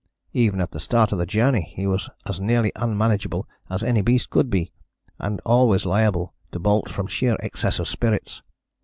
Even 0.33 0.59
at 0.61 0.71
the 0.71 0.79
start 0.79 1.11
of 1.11 1.19
the 1.19 1.27
journey 1.27 1.71
he 1.75 1.85
was 1.85 2.09
as 2.27 2.39
nearly 2.39 2.71
unmanageable 2.75 3.47
as 3.69 3.83
any 3.83 4.01
beast 4.01 4.31
could 4.31 4.49
be, 4.49 4.71
and 5.19 5.39
always 5.45 5.85
liable 5.85 6.33
to 6.51 6.59
bolt 6.59 6.89
from 6.89 7.05
sheer 7.05 7.37
excess 7.39 7.77
of 7.77 7.87
spirits. 7.87 8.41